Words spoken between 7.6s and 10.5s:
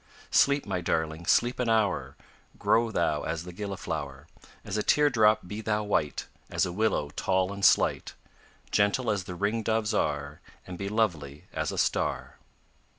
slight; Gentle as the ring doves are,